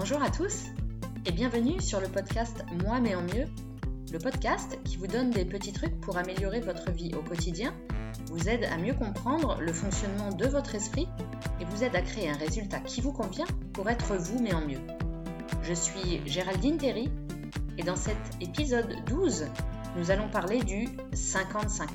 [0.00, 0.66] Bonjour à tous
[1.26, 3.46] et bienvenue sur le podcast Moi mais en mieux,
[4.12, 7.74] le podcast qui vous donne des petits trucs pour améliorer votre vie au quotidien,
[8.26, 11.08] vous aide à mieux comprendre le fonctionnement de votre esprit
[11.60, 14.60] et vous aide à créer un résultat qui vous convient pour être vous mais en
[14.60, 14.78] mieux.
[15.64, 17.10] Je suis Géraldine Terry
[17.76, 19.46] et dans cet épisode 12,
[19.96, 21.88] nous allons parler du 50-50,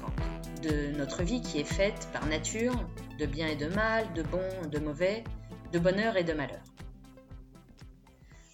[0.62, 2.76] de notre vie qui est faite par nature
[3.18, 5.24] de bien et de mal, de bon, de mauvais,
[5.72, 6.60] de bonheur et de malheur.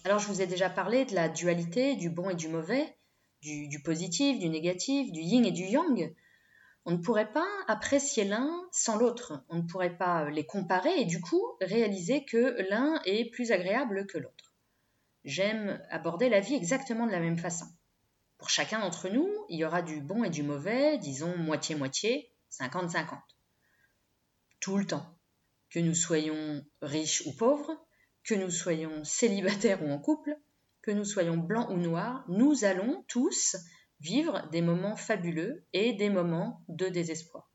[0.04, 2.96] Alors je vous ai déjà parlé de la dualité du bon et du mauvais,
[3.42, 6.14] du, positif, du négatif, du yin et du yang.
[6.86, 11.04] On ne pourrait pas apprécier l'un sans l'autre, on ne pourrait pas les comparer et
[11.04, 14.54] du coup réaliser que l'un est plus agréable que l'autre.
[15.24, 17.66] J'aime aborder la vie exactement de la même façon.
[18.38, 23.18] Pour chacun d'entre nous, il y aura du bon et du mauvais, disons moitié-moitié, 50-50.
[24.60, 25.14] Tout le temps.
[25.68, 27.76] Que nous soyons riches ou pauvres,
[28.24, 30.36] que nous soyons célibataires ou en couple,
[30.82, 33.56] que nous soyons blancs ou noirs, nous allons tous
[34.00, 37.50] vivre des moments fabuleux et des moments de désespoir.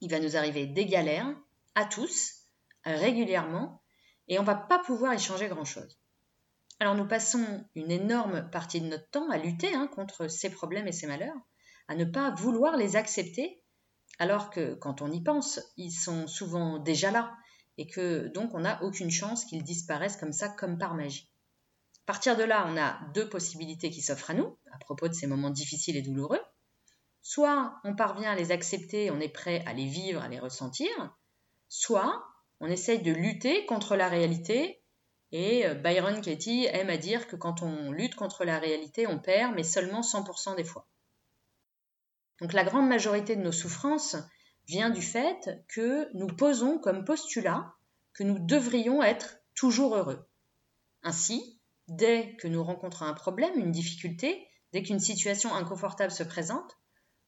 [0.00, 1.32] Il va nous arriver des galères
[1.74, 2.48] à tous,
[2.84, 3.82] régulièrement,
[4.28, 5.98] et on ne va pas pouvoir y changer grand-chose.
[6.80, 10.88] Alors nous passons une énorme partie de notre temps à lutter hein, contre ces problèmes
[10.88, 11.36] et ces malheurs,
[11.86, 13.62] à ne pas vouloir les accepter,
[14.18, 17.36] alors que quand on y pense, ils sont souvent déjà là,
[17.78, 21.28] et que donc on n'a aucune chance qu'ils disparaissent comme ça, comme par magie.
[22.04, 25.14] À partir de là, on a deux possibilités qui s'offrent à nous à propos de
[25.14, 26.40] ces moments difficiles et douloureux.
[27.22, 30.90] Soit on parvient à les accepter, on est prêt à les vivre, à les ressentir,
[31.68, 32.24] soit
[32.60, 34.82] on essaye de lutter contre la réalité.
[35.30, 39.18] Et euh, Byron Katie aime à dire que quand on lutte contre la réalité, on
[39.18, 40.86] perd, mais seulement 100% des fois.
[42.40, 44.16] Donc la grande majorité de nos souffrances,
[44.72, 47.74] vient du fait que nous posons comme postulat
[48.14, 50.26] que nous devrions être toujours heureux.
[51.02, 56.78] Ainsi, dès que nous rencontrons un problème, une difficulté, dès qu'une situation inconfortable se présente,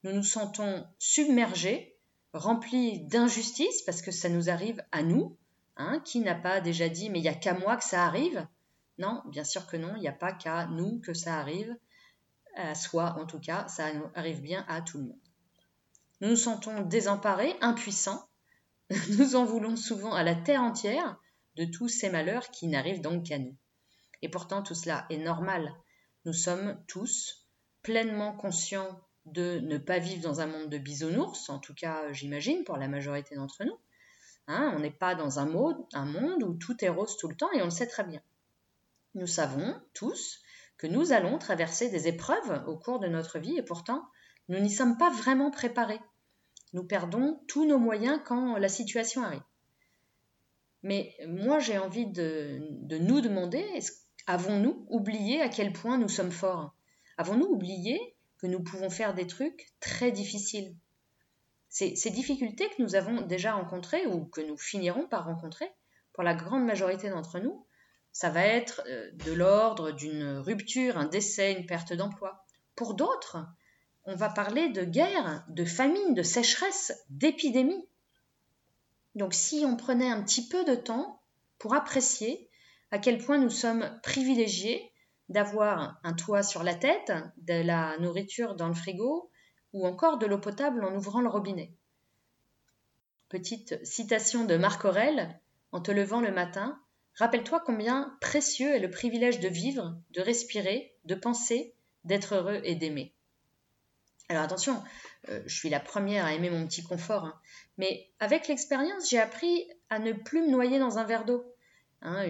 [0.03, 1.95] nous nous sentons submergés,
[2.33, 5.37] remplis d'injustice, parce que ça nous arrive à nous.
[5.77, 8.47] Hein, qui n'a pas déjà dit mais il n'y a qu'à moi que ça arrive
[8.97, 11.75] Non, bien sûr que non, il n'y a pas qu'à nous que ça arrive,
[12.55, 15.34] à soi en tout cas, ça arrive bien à tout le monde.
[16.25, 18.27] Nous sentons désemparés, impuissants.
[19.09, 21.19] Nous en voulons souvent à la terre entière
[21.55, 23.55] de tous ces malheurs qui n'arrivent donc qu'à nous.
[24.23, 25.71] Et pourtant tout cela est normal.
[26.25, 27.45] Nous sommes tous
[27.83, 32.63] pleinement conscients de ne pas vivre dans un monde de bisounours, en tout cas j'imagine
[32.63, 33.77] pour la majorité d'entre nous.
[34.47, 37.61] Hein, on n'est pas dans un monde où tout est rose tout le temps et
[37.61, 38.21] on le sait très bien.
[39.13, 40.41] Nous savons tous
[40.79, 44.09] que nous allons traverser des épreuves au cours de notre vie et pourtant
[44.49, 46.01] nous n'y sommes pas vraiment préparés.
[46.73, 49.43] Nous perdons tous nos moyens quand la situation arrive.
[50.83, 52.59] Mais moi, j'ai envie de,
[52.99, 53.65] nous demander,
[54.27, 56.75] avons-nous oublié à quel point nous sommes forts?
[57.17, 57.99] Avons-nous oublié
[58.37, 60.75] que nous pouvons faire des trucs très difficiles?
[61.69, 65.71] Ces, ces difficultés que nous avons déjà rencontrées ou que nous finirons par rencontrer,
[66.13, 67.65] pour la grande majorité d'entre nous,
[68.15, 72.45] ça va être euh, de l'ordre d'une rupture, un décès, une perte d'emploi.
[72.75, 73.37] Pour d'autres,
[74.05, 77.87] on va parler de guerre, de famine, de sécheresse, d'épidémie.
[79.15, 81.21] Donc si on prenait un petit peu de temps
[81.57, 82.49] pour apprécier
[82.91, 84.91] à quel point nous sommes privilégiés
[85.29, 89.31] d'avoir un toit sur la tête, de la nourriture dans le frigo
[89.73, 91.73] ou encore de l'eau potable en ouvrant le robinet.
[93.29, 95.39] Petite citation de Marc Aurèle,
[95.71, 96.79] en te levant le matin,
[97.15, 101.73] rappelle-toi combien précieux est le privilège de vivre, de respirer, de penser,
[102.03, 103.15] d'être heureux et d'aimer.
[104.29, 104.81] Alors attention,
[105.29, 107.39] euh, je suis la première à aimer mon petit confort, hein.
[107.77, 111.45] mais avec l'expérience, j'ai appris à ne plus me noyer dans un verre d'eau.
[112.01, 112.25] Hein,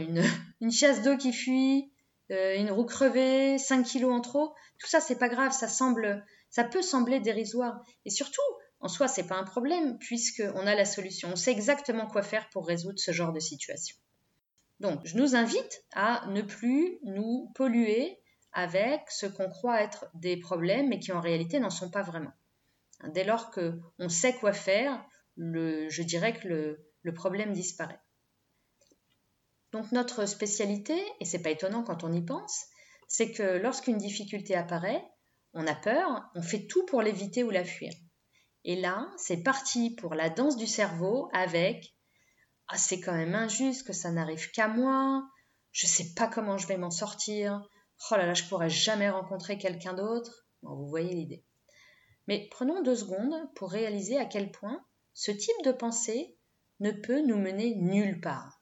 [0.62, 1.92] une, chasse d'eau qui fuit,
[2.32, 6.26] euh, une roue crevée, 5 kilos en trop, tout ça c'est pas grave, ça semble,
[6.50, 7.82] ça peut sembler dérisoire.
[8.04, 8.42] Et surtout,
[8.82, 12.50] en soi, c'est pas un problème puisqu'on a la solution, on sait exactement quoi faire
[12.50, 13.96] pour résoudre ce genre de situation.
[14.82, 18.20] Donc, je nous invite à ne plus nous polluer
[18.56, 22.32] avec ce qu'on croit être des problèmes mais qui en réalité n'en sont pas vraiment.
[23.10, 25.06] Dès lors qu'on sait quoi faire,
[25.38, 28.00] je dirais que le, problème disparaît.
[29.72, 32.66] Donc notre spécialité, et c'est pas étonnant quand on y pense,
[33.08, 35.04] c'est que lorsqu'une difficulté apparaît,
[35.54, 37.92] on a peur, on fait tout pour l'éviter ou la fuir.
[38.64, 41.94] Et là, c'est parti pour la danse du cerveau avec
[42.68, 45.30] ah, c'est quand même injuste que ça n'arrive qu'à moi,
[45.72, 47.62] je sais pas comment je vais m'en sortir,
[48.12, 50.46] oh là là, je pourrais jamais rencontrer quelqu'un d'autre.
[50.62, 51.44] vous voyez l'idée.
[52.28, 54.84] Mais prenons deux secondes pour réaliser à quel point
[55.14, 56.36] ce type de pensée
[56.80, 58.62] ne peut nous mener nulle part.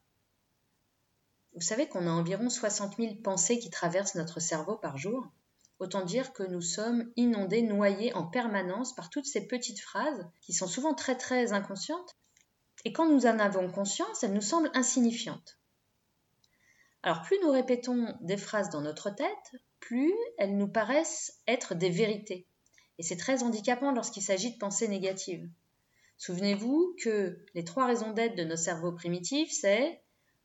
[1.53, 5.31] Vous savez qu'on a environ 60 000 pensées qui traversent notre cerveau par jour.
[5.79, 10.53] Autant dire que nous sommes inondés, noyés en permanence par toutes ces petites phrases qui
[10.53, 12.15] sont souvent très très inconscientes.
[12.86, 15.59] Et quand nous en avons conscience, elles nous semblent insignifiantes.
[17.03, 19.51] Alors plus nous répétons des phrases dans notre tête,
[19.81, 22.47] plus elles nous paraissent être des vérités.
[22.97, 25.47] Et c'est très handicapant lorsqu'il s'agit de pensées négatives.
[26.17, 30.01] Souvenez-vous que les trois raisons d'être de nos cerveaux primitifs, c'est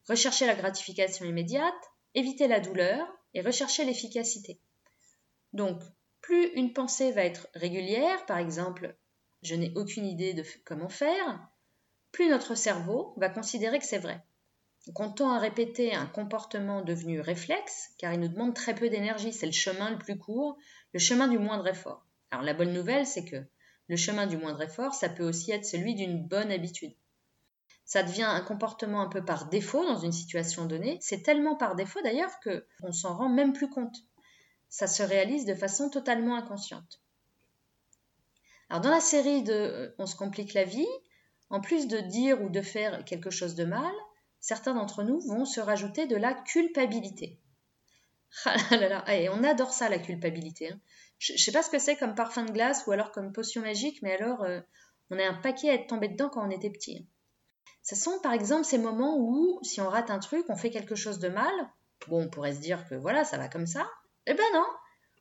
[0.08, 1.74] rechercher la gratification immédiate,
[2.14, 4.58] éviter la douleur et rechercher l'efficacité.
[5.52, 5.80] Donc,
[6.20, 8.96] plus une pensée va être régulière, par exemple,
[9.42, 11.48] je n'ai aucune idée de comment faire,
[12.10, 14.24] plus notre cerveau va considérer que c'est vrai.
[14.88, 19.44] Donc à répéter un comportement devenu réflexe, car il nous demande très peu d'énergie, c'est
[19.44, 20.56] le chemin le plus court,
[20.94, 22.06] le chemin du moindre effort.
[22.30, 23.36] Alors la bonne nouvelle, c'est que
[23.88, 26.94] le chemin du moindre effort, ça peut aussi être celui d'une bonne habitude.
[27.84, 30.98] Ça devient un comportement un peu par défaut dans une situation donnée.
[31.02, 33.96] C'est tellement par défaut d'ailleurs que on s'en rend même plus compte.
[34.70, 37.02] Ça se réalise de façon totalement inconsciente.
[38.70, 40.88] Alors dans la série de euh, On se complique la vie,
[41.50, 43.92] en plus de dire ou de faire quelque chose de mal,
[44.48, 47.38] certains d'entre nous vont se rajouter de la culpabilité.
[48.46, 50.70] Ah et on adore ça, la culpabilité.
[50.70, 50.80] Hein.
[51.18, 53.60] Je ne sais pas ce que c'est comme parfum de glace ou alors comme potion
[53.60, 54.60] magique, mais alors euh,
[55.10, 56.98] on a un paquet à être tombé dedans quand on était petit.
[56.98, 57.06] Hein.
[57.82, 60.94] Ce sont par exemple ces moments où, si on rate un truc, on fait quelque
[60.94, 61.52] chose de mal.
[62.06, 63.86] Bon, on pourrait se dire que voilà, ça va comme ça.
[64.26, 64.66] Eh ben non,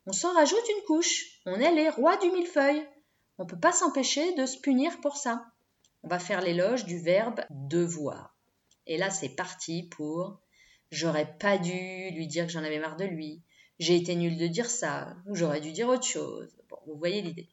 [0.06, 1.41] on s'en rajoute une couche.
[1.45, 2.88] On est les rois du millefeuille.
[3.39, 5.45] On ne peut pas s'empêcher de se punir pour ça.
[6.03, 8.37] On va faire l'éloge du verbe devoir.
[8.88, 10.39] Et là, c'est parti pour
[10.92, 13.44] j'aurais pas dû lui dire que j'en avais marre de lui.
[13.80, 16.57] J'ai été nul de dire ça, j'aurais dû dire autre chose.
[16.69, 17.50] Bon, vous voyez l'idée.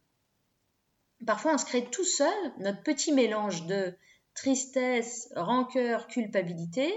[1.26, 3.94] Parfois, on se crée tout seul notre petit mélange de
[4.34, 6.92] tristesse, rancœur, culpabilité,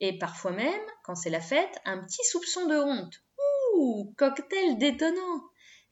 [0.00, 3.22] et parfois même, quand c'est la fête, un petit soupçon de honte.
[3.76, 5.42] Ouh, cocktail détonnant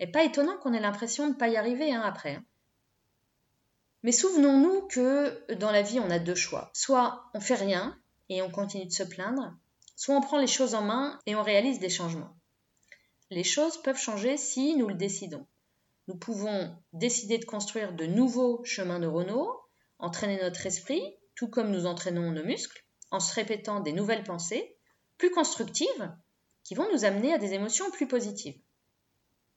[0.00, 2.40] Et pas étonnant qu'on ait l'impression de ne pas y arriver hein, après.
[4.02, 6.70] Mais souvenons-nous que dans la vie, on a deux choix.
[6.72, 7.98] Soit on fait rien
[8.28, 9.56] et on continue de se plaindre,
[9.96, 12.36] soit on prend les choses en main et on réalise des changements.
[13.30, 15.46] Les choses peuvent changer si nous le décidons.
[16.06, 19.60] Nous pouvons décider de construire de nouveaux chemins neuronaux,
[19.98, 21.02] entraîner notre esprit,
[21.34, 24.76] tout comme nous entraînons nos muscles, en se répétant des nouvelles pensées,
[25.18, 26.14] plus constructives,
[26.64, 28.58] qui vont nous amener à des émotions plus positives.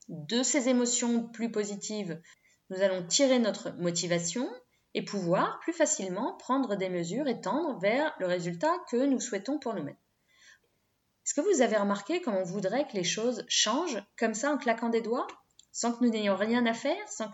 [0.08, 2.20] De ces émotions plus positives,
[2.70, 4.48] nous allons tirer notre motivation
[4.94, 9.58] et pouvoir plus facilement prendre des mesures et tendre vers le résultat que nous souhaitons
[9.58, 9.96] pour nous-mêmes.
[11.24, 14.58] Est-ce que vous avez remarqué comment on voudrait que les choses changent comme ça en
[14.58, 15.26] claquant des doigts,
[15.70, 17.28] sans que nous n'ayons rien à faire, sans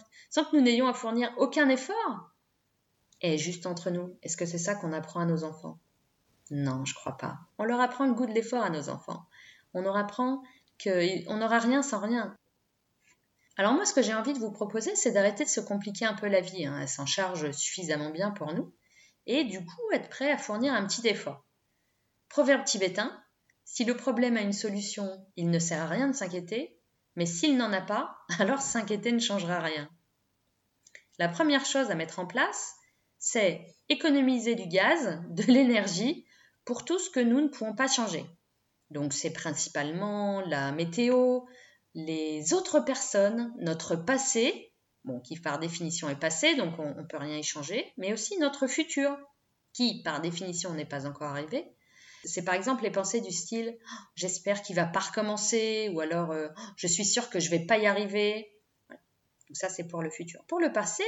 [0.44, 2.30] que, nous n'ayons à fournir aucun effort?
[3.22, 5.80] Et juste entre nous, est-ce que c'est ça qu'on apprend à nos enfants?
[6.50, 7.38] Non, je crois pas.
[7.58, 9.26] On leur apprend le goût de l'effort à nos enfants.
[9.74, 10.42] On leur apprend
[10.82, 12.36] qu'on n'aura rien sans rien.
[13.58, 16.14] Alors moi, ce que j'ai envie de vous proposer, c'est d'arrêter de se compliquer un
[16.14, 16.64] peu la vie.
[16.64, 16.78] Hein.
[16.80, 18.72] Elle s'en charge suffisamment bien pour nous.
[19.26, 21.44] Et du coup, être prêt à fournir un petit effort.
[22.28, 23.20] Proverbe tibétain,
[23.64, 26.78] si le problème a une solution, il ne sert à rien de s'inquiéter,
[27.16, 29.90] mais s'il n'en a pas, alors s'inquiéter ne changera rien.
[31.18, 32.76] La première chose à mettre en place,
[33.18, 36.24] c'est économiser du gaz, de l'énergie,
[36.64, 38.24] pour tout ce que nous ne pouvons pas changer.
[38.90, 41.40] Donc c'est principalement la météo,
[41.98, 47.16] les autres personnes, notre passé, bon, qui par définition est passé, donc on ne peut
[47.16, 49.18] rien y changer, mais aussi notre futur,
[49.72, 51.66] qui par définition n'est pas encore arrivé.
[52.22, 56.30] C'est par exemple les pensées du style oh, j'espère qu'il va pas recommencer ou alors
[56.32, 58.52] oh, je suis sûr que je vais pas y arriver.
[58.90, 60.44] Donc ça c'est pour le futur.
[60.46, 61.04] Pour le passé,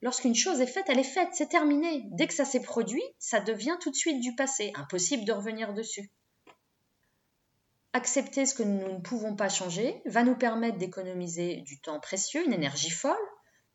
[0.00, 2.04] lorsqu'une chose est faite, elle est faite, c'est terminé.
[2.12, 5.74] Dès que ça s'est produit, ça devient tout de suite du passé, impossible de revenir
[5.74, 6.10] dessus
[7.92, 12.44] accepter ce que nous ne pouvons pas changer va nous permettre d'économiser du temps précieux,
[12.44, 13.16] une énergie folle,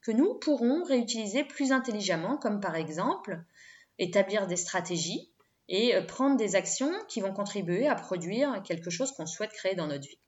[0.02, 3.44] que nous pourrons réutiliser plus intelligemment, comme par exemple
[3.98, 5.32] établir des stratégies
[5.68, 9.76] et euh, prendre des actions qui vont contribuer à produire quelque chose qu'on souhaite créer
[9.76, 10.20] dans notre vie.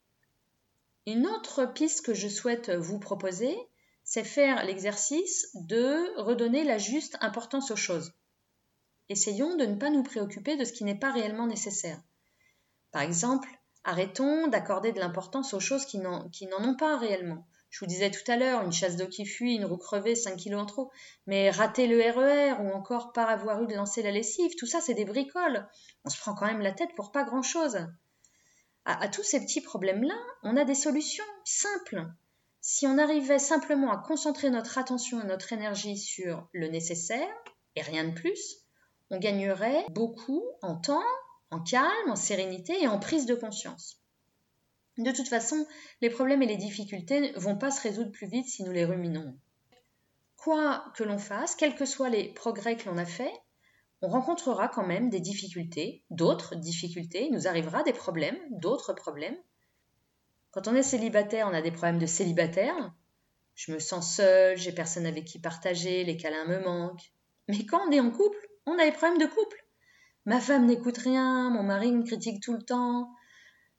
[1.06, 3.56] Une autre piste que je souhaite vous proposer,
[4.04, 8.14] c'est faire l'exercice de redonner la juste importance aux choses.
[9.10, 12.02] Essayons de ne pas nous préoccuper de ce qui n'est pas réellement nécessaire.
[12.92, 13.48] Par exemple,
[13.88, 17.48] Arrêtons d'accorder de l'importance aux choses qui n'en ont pas réellement.
[17.70, 20.36] Je vous disais tout à l'heure, une chasse d'eau qui fuit, une roue crevée, 5
[20.36, 20.92] kilos en trop.
[21.26, 24.66] Mais rater le RER e ou encore pas avoir eu de lancer la lessive, tout
[24.66, 25.66] ça, c'est des bricoles.
[26.04, 27.78] On se prend quand même la tête pour pas grand-chose.
[28.84, 32.08] À, à tous ces petits problèmes-là, on a des solutions simples.
[32.60, 37.34] Si on arrivait simplement à concentrer notre attention et notre énergie sur le nécessaire,
[37.78, 38.66] et rien de plus,
[39.12, 41.00] on gagnerait beaucoup en temps
[41.52, 44.02] en calme, en sérénité et en prise de conscience.
[44.98, 45.68] De toute façon,
[46.02, 48.86] les problèmes et les difficultés ne vont pas se résoudre plus vite si nous les
[48.86, 49.38] ruminons.
[50.38, 53.34] Quoi que l'on fasse, quels que soient les progrès que l'on a faits,
[54.02, 59.38] on rencontrera quand même des difficultés, d'autres difficultés, il nous arrivera des problèmes, d'autres problèmes.
[60.52, 62.94] Quand on est célibataire, on a des problèmes de célibataire.
[63.56, 67.12] Je me sens seule, j'ai personne avec qui partager, les câlins me manquent.
[67.48, 69.67] Mais quand on est en couple, on a des problèmes de couple.
[70.28, 73.16] Ma femme n'écoute rien, mon mari me critique tout le temps.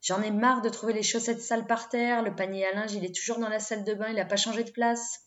[0.01, 3.05] J'en ai marre de trouver les chaussettes sales par terre, le panier à linge, il
[3.05, 5.27] est toujours dans la salle de bain, il n'a pas changé de place.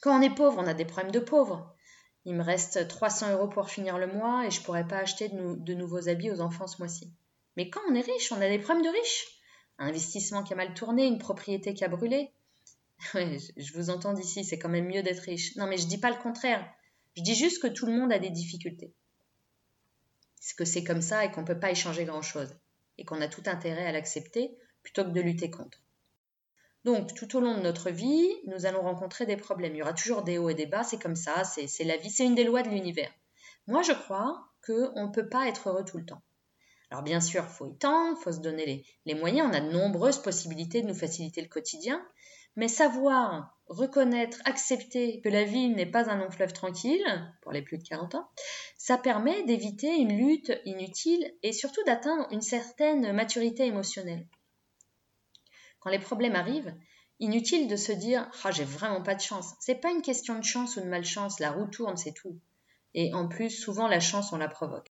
[0.00, 1.74] Quand on est pauvre, on a des problèmes de pauvres.
[2.24, 5.74] Il me reste 300 euros pour finir le mois et je pourrais pas acheter de,
[5.74, 7.12] nouveaux habits aux enfants ce mois-ci.
[7.56, 9.26] Mais quand on est riche, on a des problèmes de riches.
[9.80, 12.30] Un investissement qui a mal tourné, une propriété qui a brûlé.
[13.14, 15.56] je vous entends d'ici, c'est quand même mieux d'être riche.
[15.56, 16.64] Non, mais je dis pas le contraire.
[17.16, 18.94] Je dis juste que tout le monde a des difficultés.
[20.56, 22.54] Que c'est comme ça et qu'on ne peut pas échanger grand-chose.
[22.98, 25.82] Et qu'on a tout intérêt à l'accepter plutôt que de lutter contre.
[26.84, 29.74] Donc, tout au long de notre vie, nous allons rencontrer des problèmes.
[29.74, 32.10] Il y aura toujours des hauts et des bas, c'est comme ça, c'est la vie,
[32.10, 33.10] c'est une des lois de l'univers.
[33.66, 36.22] Moi, je crois qu'on ne peut pas être heureux tout le temps.
[36.90, 39.60] Alors, bien sûr, il faut y tendre, il faut se donner les moyens, on a
[39.60, 42.04] de nombreuses possibilités de nous faciliter le quotidien,
[42.56, 47.04] mais savoir reconnaître, accepter que la vie n'est pas un long fleuve tranquille,
[47.40, 48.28] pour les plus de 40 ans,
[48.76, 54.26] ça permet d'éviter une lutte inutile et surtout d'atteindre une certaine maturité émotionnelle.
[55.78, 56.74] Quand les problèmes arrivent,
[57.20, 59.54] inutile de se dire ah j'ai vraiment pas de chance.
[59.60, 62.40] C'est pas une question de chance ou de malchance, la roue tourne, c'est tout.
[62.94, 64.92] Et en plus, souvent la chance on la provoque.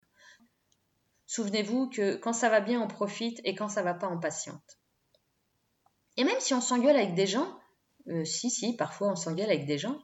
[1.28, 4.80] Souvenez-vous que quand ça va bien, on profite et quand ça va pas, on patiente.
[6.18, 7.60] Et même si on s'engueule avec des gens,
[8.08, 10.00] euh, si, si, parfois on s'engueule avec des gens,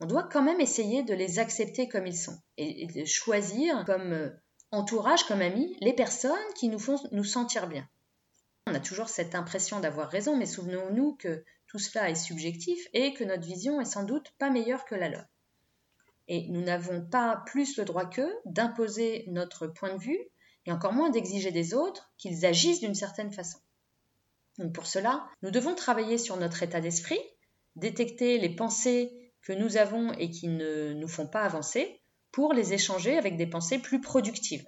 [0.00, 4.12] on doit quand même essayer de les accepter comme ils sont et, de choisir comme
[4.12, 4.30] euh,
[4.72, 7.88] entourage, comme amis, les personnes qui nous font nous sentir bien.
[8.66, 13.14] On a toujours cette impression d'avoir raison, mais souvenons-nous que tout cela est subjectif et
[13.14, 15.26] que notre vision est sans doute pas meilleure que la leur.
[16.28, 20.18] Et nous n'avons pas plus le droit qu'eux d'imposer notre point de vue
[20.66, 23.58] et encore moins d'exiger des autres qu'ils agissent d'une certaine façon.
[24.58, 27.20] Donc pour cela, nous devons travailler sur notre état d'esprit,
[27.76, 32.00] détecter les pensées que nous avons et qui ne nous font pas avancer
[32.32, 34.66] pour les échanger avec des pensées plus productives.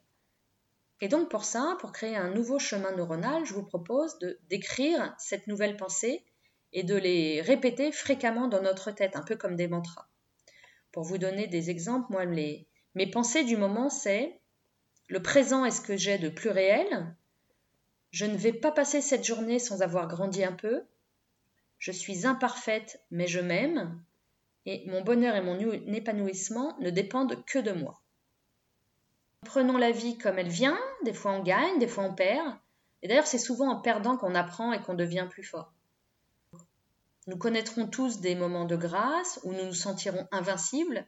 [1.00, 5.14] Et donc pour ça, pour créer un nouveau chemin neuronal, je vous propose de d'écrire
[5.18, 6.24] cette nouvelle pensée
[6.72, 10.08] et de les répéter fréquemment dans notre tête, un peu comme des mantras.
[10.92, 14.40] Pour vous donner des exemples, moi, mes pensées du moment, c'est
[15.08, 17.14] le présent est ce que j'ai de plus réel,
[18.10, 20.82] je ne vais pas passer cette journée sans avoir grandi un peu.
[21.78, 24.00] Je suis imparfaite, mais je m'aime.
[24.64, 28.00] Et mon bonheur et mon épanouissement ne dépendent que de moi.
[29.44, 30.78] Prenons la vie comme elle vient.
[31.04, 32.56] Des fois on gagne, des fois on perd.
[33.02, 35.72] Et d'ailleurs, c'est souvent en perdant qu'on apprend et qu'on devient plus fort.
[37.28, 41.06] Nous connaîtrons tous des moments de grâce où nous nous sentirons invincibles,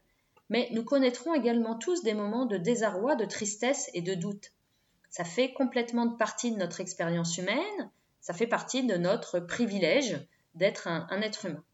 [0.48, 4.52] mais nous connaîtrons également tous des moments de désarroi, de tristesse et de doute.
[5.10, 10.88] Ça fait complètement partie de notre expérience humaine, ça fait partie de notre privilège d'être
[10.88, 11.64] un, être humain.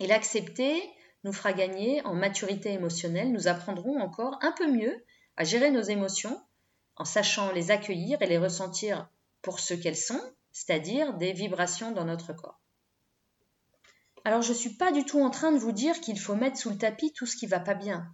[0.00, 0.82] Et l'accepter
[1.24, 5.04] nous fera gagner en maturité émotionnelle, nous apprendrons encore un peu mieux
[5.36, 6.40] à gérer nos émotions
[6.96, 9.08] en sachant les accueillir et les ressentir
[9.42, 10.20] pour ce qu'elles sont,
[10.52, 12.60] c'est-à-dire des vibrations dans notre corps.
[14.24, 16.56] Alors je ne suis pas du tout en train de vous dire qu'il faut mettre
[16.56, 18.10] sous le tapis tout ce qui va pas bien.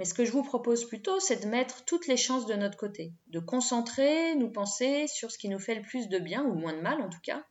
[0.00, 2.78] Mais ce que je vous propose plutôt, c'est de mettre toutes les chances de notre
[2.78, 6.54] côté, de concentrer nos pensées sur ce qui nous fait le plus de bien, ou
[6.54, 7.44] moins de mal en tout cas,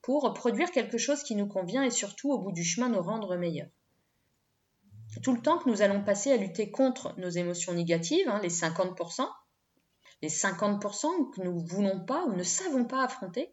[0.00, 3.34] pour produire quelque chose qui nous convient et surtout au bout du chemin nous rendre
[3.34, 3.66] meilleurs.
[5.24, 8.48] Tout le temps que nous allons passer à lutter contre nos émotions négatives, hein, les
[8.48, 9.28] 50%,
[10.22, 13.52] les 50% que nous ne voulons pas ou ne savons pas affronter,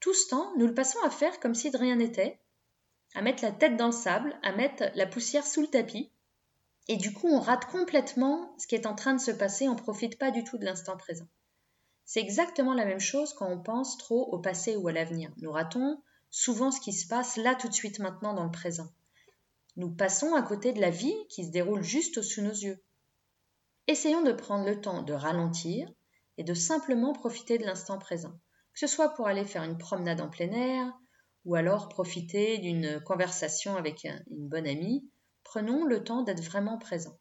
[0.00, 2.38] tout ce temps, nous le passons à faire comme si de rien n'était,
[3.14, 6.12] à mettre la tête dans le sable, à mettre la poussière sous le tapis,
[6.88, 9.74] et du coup, on rate complètement ce qui est en train de se passer, on
[9.74, 11.26] ne profite pas du tout de l'instant présent.
[12.04, 15.32] C'est exactement la même chose quand on pense trop au passé ou à l'avenir.
[15.38, 16.00] Nous ratons
[16.30, 18.88] souvent ce qui se passe là tout de suite maintenant dans le présent.
[19.76, 22.80] Nous passons à côté de la vie qui se déroule juste sous nos yeux.
[23.88, 25.88] Essayons de prendre le temps de ralentir
[26.38, 28.32] et de simplement profiter de l'instant présent,
[28.72, 30.92] que ce soit pour aller faire une promenade en plein air,
[31.44, 35.08] ou alors profiter d'une conversation avec une bonne amie,
[35.46, 37.16] prenons le temps d'être vraiment présent.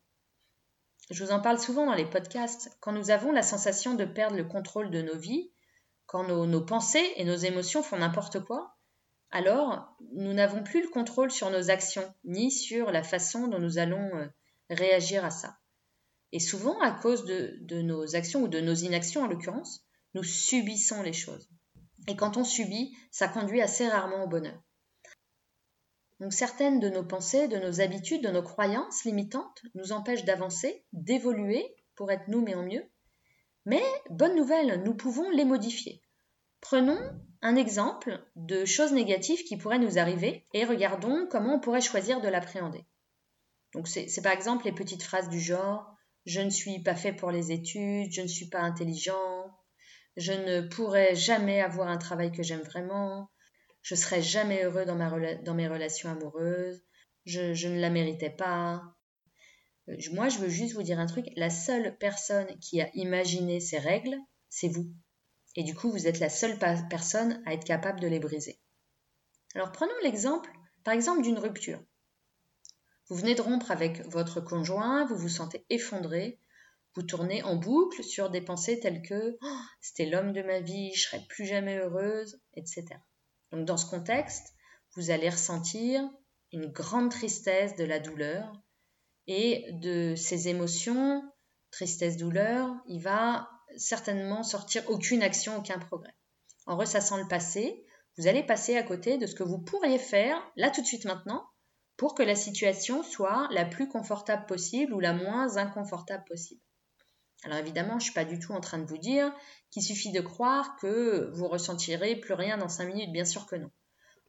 [1.12, 2.76] Je vous en parle souvent dans les podcasts.
[2.80, 5.52] Quand nous avons la sensation de perdre le contrôle de nos vies,
[6.08, 8.76] quand nos, pensées et nos émotions font n'importe quoi,
[9.30, 13.78] alors nous n'avons plus le contrôle sur nos actions, ni sur la façon dont nous
[13.78, 14.26] allons euh,
[14.72, 15.58] réagir à ça.
[16.32, 20.24] Et souvent, à cause de, de nos actions ou de nos inactions en l'occurrence, nous
[20.24, 21.48] subissons les choses.
[22.08, 24.60] Et quand on subit, ça conduit assez rarement au bonheur.
[26.20, 30.86] Donc certaines de nos pensées, de nos habitudes, de nos croyances limitantes nous empêchent d'avancer,
[30.94, 32.86] d'évoluer pour être nous mais en mieux.
[33.66, 36.02] Mais bonne nouvelle, nous pouvons les modifier.
[36.62, 37.00] Prenons
[37.42, 42.22] un exemple de choses négatives qui pourraient nous arriver et regardons comment on pourrait choisir
[42.22, 42.86] de l'appréhender.
[43.74, 45.96] Donc c'est par exemple les petites phrases du genre
[46.26, 49.56] je ne suis pas fait pour les études, je ne suis pas intelligent,
[50.18, 53.30] je ne pourrai jamais avoir un travail que j'aime vraiment,
[53.86, 54.96] je serai jamais heureux dans,
[55.54, 56.82] mes relations amoureuses,
[57.26, 58.82] je, ne la méritais pas.
[59.88, 63.60] Euh, moi, je veux juste vous dire un truc, la seule personne qui a imaginé
[63.60, 64.18] ces règles,
[64.50, 64.92] c'est vous.
[65.56, 66.58] Et du coup, vous êtes la seule
[66.90, 68.60] personne à être capable de les briser.
[69.54, 70.50] Alors prenons l'exemple,
[70.84, 71.80] par exemple, d'une rupture.
[73.08, 76.40] Vous venez de rompre avec votre conjoint, vous vous sentez effondré,
[76.96, 80.92] vous tournez en boucle sur des pensées telles que oh, c'était l'homme de ma vie,
[80.96, 82.98] je serai plus jamais heureuse, etc.
[83.56, 84.54] Donc dans ce contexte,
[84.96, 86.04] vous allez ressentir
[86.52, 88.52] une grande tristesse de la douleur
[89.28, 91.24] et de ces émotions,
[91.72, 96.14] tristesse, douleur, il va certainement sortir aucune action, aucun progrès.
[96.66, 97.86] En ressassant le passé,
[98.18, 101.06] vous allez passer à côté de ce que vous pourriez faire là tout de suite
[101.06, 101.48] maintenant
[101.96, 106.62] pour que la situation soit la plus confortable possible ou la moins inconfortable possible.
[107.44, 109.32] Alors évidemment, je ne suis pas du tout en train de vous dire
[109.70, 113.56] qu'il suffit de croire que vous ressentirez plus rien dans 5 minutes, bien sûr que
[113.56, 113.70] non.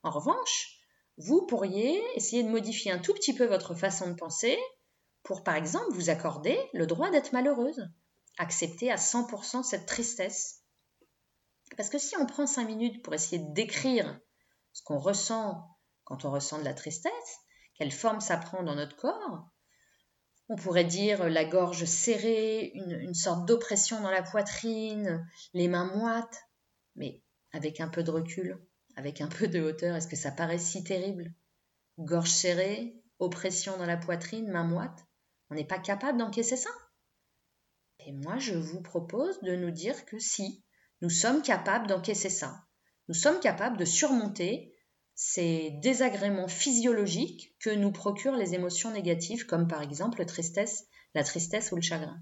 [0.02, 0.80] En revanche,
[1.18, 4.58] vous pourriez essayer de modifier un tout petit peu votre façon de penser
[5.22, 7.88] pour, par exemple, vous accorder le droit d'être malheureuse,
[8.38, 10.62] accepter à 100% cette tristesse.
[11.76, 14.20] Parce que si on prend 5 minutes pour essayer de décrire
[14.72, 15.66] ce qu'on ressent
[16.04, 17.38] quand on ressent de la tristesse,
[17.74, 19.48] quelle forme ça prend dans notre corps,
[20.48, 26.44] on pourrait dire la gorge serrée, une, sorte d'oppression dans la poitrine, les mains moites.
[26.94, 28.58] Mais avec un peu de recul,
[28.96, 31.34] avec un peu de hauteur, est-ce que ça paraît si terrible?
[31.98, 35.04] Gorge serrée, oppression dans la poitrine, mains moites?
[35.50, 36.70] On n'est pas capable d'encaisser ça?
[38.00, 40.64] Et moi, je vous propose de nous dire que si,
[41.00, 42.64] nous sommes capables d'encaisser ça.
[43.08, 44.75] Nous sommes capables de surmonter
[45.18, 51.76] ces désagréments physiologiques que nous procurent les émotions négatives, comme par exemple la tristesse, ou
[51.76, 52.20] le chagrin.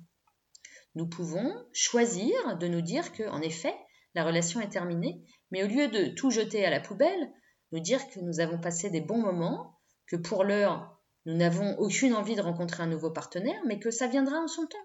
[0.94, 3.74] Nous pouvons choisir de nous dire que, en effet,
[4.14, 7.32] la relation est terminée, mais au lieu de tout jeter à la poubelle,
[7.72, 9.76] nous dire que nous avons passé des bons moments,
[10.06, 14.06] que pour l'heure, nous n'avons aucune envie de rencontrer un nouveau partenaire, mais que ça
[14.06, 14.78] viendra en son temps.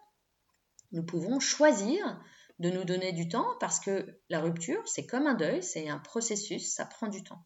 [0.93, 2.19] Nous pouvons choisir
[2.57, 5.99] de nous donner du temps parce que la rupture, c'est comme un deuil, c'est un
[5.99, 7.45] processus, ça prend du temps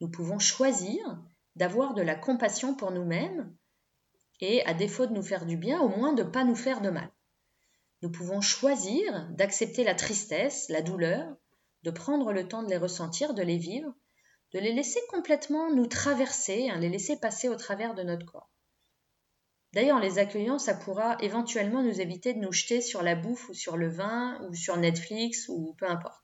[0.00, 1.18] nous pouvons choisir
[1.56, 3.54] d'avoir de la compassion pour nous-mêmes
[4.40, 6.80] et, à défaut de nous faire du bien, au moins de ne pas nous faire
[6.80, 7.10] de mal.
[8.02, 11.36] Nous pouvons choisir d'accepter la tristesse, la douleur,
[11.84, 13.94] de prendre le temps de les ressentir, de les vivre,
[14.52, 18.50] de les laisser complètement nous traverser, hein, les laisser passer au travers de notre corps.
[19.72, 23.48] D'ailleurs, en les accueillant, ça pourra éventuellement nous éviter de nous jeter sur la bouffe
[23.48, 26.23] ou sur le vin ou sur Netflix ou peu importe.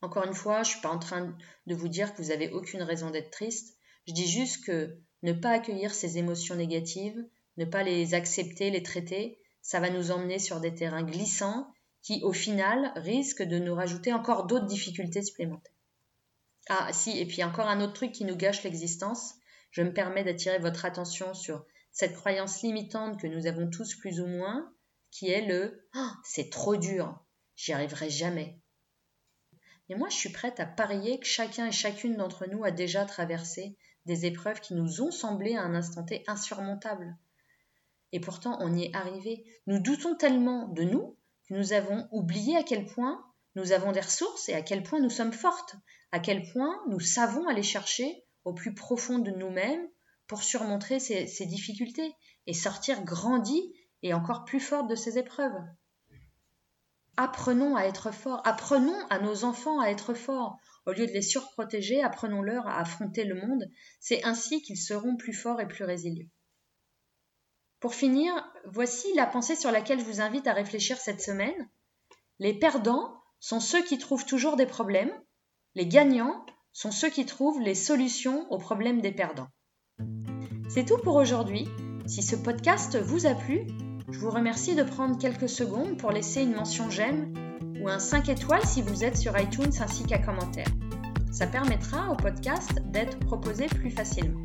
[0.00, 2.50] Encore une fois, je ne suis pas en train de vous dire que vous n'avez
[2.50, 3.76] aucune raison d'être triste.
[4.06, 7.18] Je dis juste que ne pas accueillir ces émotions négatives,
[7.56, 12.22] ne pas les accepter, les traiter, ça va nous emmener sur des terrains glissants qui,
[12.22, 15.74] au final, risquent de nous rajouter encore d'autres difficultés supplémentaires.
[16.68, 19.34] Ah si, et puis encore un autre truc qui nous gâche l'existence.
[19.70, 24.20] Je me permets d'attirer votre attention sur cette croyance limitante que nous avons tous plus
[24.20, 24.72] ou moins,
[25.10, 27.18] qui est le oh, c'est trop dur,
[27.56, 28.60] j'y arriverai jamais.
[29.88, 33.04] Et moi, je suis prête à parier que chacun et chacune d'entre nous a déjà
[33.04, 37.16] traversé des épreuves qui nous ont semblé à un instant T insurmontables.
[38.12, 39.44] Et pourtant, on y est arrivé.
[39.66, 41.16] Nous doutons tellement de nous
[41.48, 43.24] que nous avons oublié à quel point
[43.54, 45.74] nous avons des ressources et à quel point nous sommes fortes,
[46.12, 49.88] à quel point nous savons aller chercher au plus profond de nous-mêmes
[50.26, 52.14] pour surmonter ces, difficultés
[52.46, 55.58] et sortir grandis et encore plus fortes de ces épreuves.
[57.20, 60.56] Apprenons à être forts, apprenons à nos enfants à être forts.
[60.86, 63.64] Au lieu de les surprotéger, apprenons-leur à affronter le monde.
[63.98, 66.28] C'est ainsi qu'ils seront plus forts et plus résilients.
[67.80, 68.32] Pour finir,
[68.66, 71.68] voici la pensée sur laquelle je vous invite à réfléchir cette semaine.
[72.38, 75.12] Les perdants sont ceux qui trouvent toujours des problèmes.
[75.74, 79.48] Les gagnants sont ceux qui trouvent les solutions aux problèmes des perdants.
[80.68, 81.66] C'est tout pour aujourd'hui.
[82.06, 83.66] Si ce podcast vous a plu,
[84.10, 87.32] je vous remercie de prendre quelques secondes pour laisser une mention j'aime
[87.80, 90.68] ou un 5 étoiles si vous êtes sur iTunes ainsi qu'un commentaire.
[91.30, 94.40] Ça permettra au podcast d'être proposé plus facilement.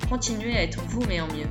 [0.10, 1.48] continuez à être vous mais en mieux.